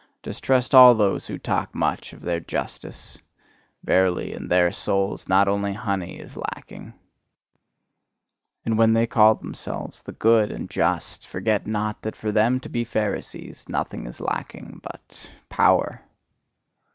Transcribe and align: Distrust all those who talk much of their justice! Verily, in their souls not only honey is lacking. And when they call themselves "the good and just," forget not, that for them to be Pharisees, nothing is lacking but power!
Distrust 0.23 0.73
all 0.73 0.95
those 0.95 1.27
who 1.27 1.37
talk 1.37 1.75
much 1.75 2.11
of 2.11 2.21
their 2.23 2.39
justice! 2.39 3.19
Verily, 3.83 4.33
in 4.33 4.47
their 4.47 4.71
souls 4.71 5.29
not 5.29 5.47
only 5.47 5.73
honey 5.73 6.17
is 6.19 6.35
lacking. 6.35 6.95
And 8.65 8.79
when 8.79 8.93
they 8.93 9.05
call 9.05 9.35
themselves 9.35 10.01
"the 10.01 10.13
good 10.13 10.49
and 10.51 10.71
just," 10.71 11.27
forget 11.27 11.67
not, 11.67 12.01
that 12.01 12.15
for 12.15 12.31
them 12.31 12.59
to 12.61 12.67
be 12.69 12.83
Pharisees, 12.83 13.69
nothing 13.69 14.07
is 14.07 14.19
lacking 14.19 14.79
but 14.81 15.29
power! 15.49 16.01